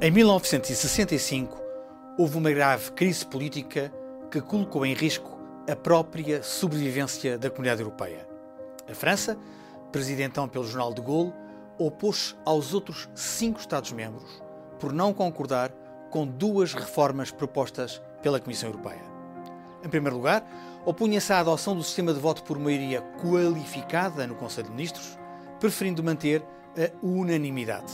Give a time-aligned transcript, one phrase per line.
[0.00, 1.60] Em 1965,
[2.16, 3.92] houve uma grave crise política
[4.30, 5.36] que colocou em risco
[5.68, 8.24] a própria sobrevivência da comunidade europeia.
[8.88, 9.36] A França,
[9.90, 11.34] presidida então pelo Jornal de Gaulle,
[11.80, 14.40] opôs-se aos outros cinco Estados-membros
[14.78, 15.72] por não concordar
[16.12, 19.02] com duas reformas propostas pela Comissão Europeia.
[19.84, 20.46] Em primeiro lugar,
[20.86, 25.18] opunha-se à adoção do sistema de voto por maioria qualificada no Conselho de Ministros,
[25.58, 26.40] preferindo manter
[26.76, 27.92] a unanimidade.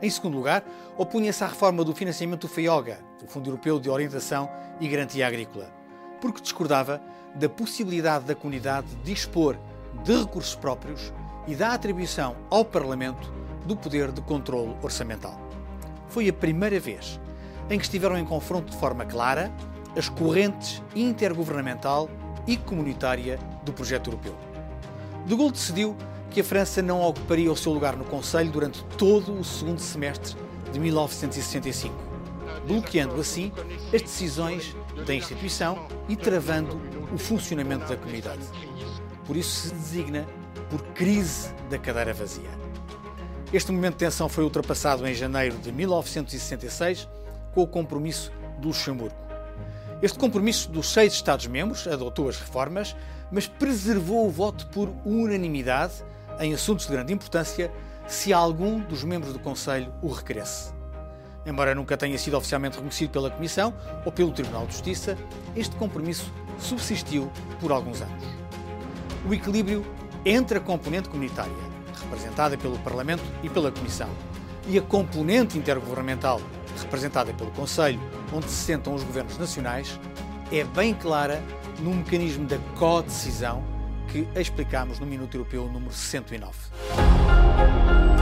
[0.00, 0.64] Em segundo lugar,
[0.96, 4.48] opunha-se à reforma do financiamento do FEOGA, o Fundo Europeu de Orientação
[4.80, 5.72] e Garantia Agrícola,
[6.20, 7.02] porque discordava
[7.34, 9.56] da possibilidade da comunidade dispor
[10.04, 11.12] de recursos próprios
[11.48, 13.32] e da atribuição ao Parlamento
[13.66, 15.38] do poder de controle orçamental.
[16.06, 17.18] Foi a primeira vez
[17.68, 19.52] em que estiveram em confronto de forma clara
[19.96, 22.08] as correntes intergovernamental
[22.46, 24.36] e comunitária do projeto europeu.
[25.26, 25.96] De Gaulle decidiu
[26.30, 30.36] que a França não ocuparia o seu lugar no Conselho durante todo o segundo semestre
[30.72, 31.94] de 1965,
[32.66, 33.52] bloqueando assim
[33.94, 34.76] as decisões
[35.06, 36.80] da instituição e travando
[37.12, 38.42] o funcionamento da comunidade.
[39.24, 40.26] Por isso se designa
[40.70, 42.50] por crise da cadeira vazia.
[43.52, 47.08] Este momento de tensão foi ultrapassado em janeiro de 1966
[47.54, 49.16] com o compromisso do Luxemburgo.
[50.02, 52.94] Este compromisso dos seis Estados-membros adotou as reformas,
[53.32, 56.04] mas preservou o voto por unanimidade
[56.38, 57.72] em assuntos de grande importância
[58.06, 60.72] se algum dos membros do Conselho o requeresse.
[61.44, 65.16] Embora nunca tenha sido oficialmente reconhecido pela Comissão ou pelo Tribunal de Justiça,
[65.54, 67.30] este compromisso subsistiu
[67.60, 68.24] por alguns anos.
[69.26, 69.84] O equilíbrio
[70.24, 71.52] entre a componente comunitária,
[72.02, 74.08] representada pelo Parlamento e pela Comissão,
[74.66, 76.40] e a componente intergovernamental,
[76.78, 78.00] representada pelo Conselho,
[78.32, 79.98] onde se sentam os governos nacionais,
[80.52, 81.42] é bem clara
[81.80, 83.77] no mecanismo da co-decisão
[84.08, 88.17] que explicamos no Minuto Europeu número 109.